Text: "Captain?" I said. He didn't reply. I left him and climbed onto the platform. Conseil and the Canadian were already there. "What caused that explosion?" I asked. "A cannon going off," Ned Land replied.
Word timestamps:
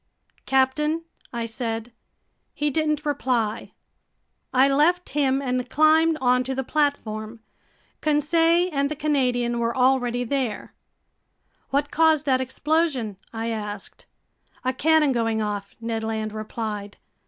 "Captain?" 0.47 1.03
I 1.31 1.45
said. 1.45 1.91
He 2.55 2.71
didn't 2.71 3.05
reply. 3.05 3.73
I 4.51 4.67
left 4.67 5.09
him 5.09 5.43
and 5.43 5.69
climbed 5.69 6.17
onto 6.19 6.55
the 6.55 6.63
platform. 6.63 7.39
Conseil 8.01 8.71
and 8.73 8.89
the 8.89 8.95
Canadian 8.95 9.59
were 9.59 9.77
already 9.77 10.23
there. 10.23 10.73
"What 11.69 11.91
caused 11.91 12.25
that 12.25 12.41
explosion?" 12.41 13.17
I 13.31 13.49
asked. 13.49 14.07
"A 14.65 14.73
cannon 14.73 15.11
going 15.11 15.39
off," 15.39 15.75
Ned 15.79 16.03
Land 16.03 16.33
replied. 16.33 16.97